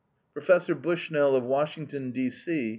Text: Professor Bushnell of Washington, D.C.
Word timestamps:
Professor 0.33 0.73
Bushnell 0.73 1.35
of 1.35 1.43
Washington, 1.43 2.09
D.C. 2.09 2.69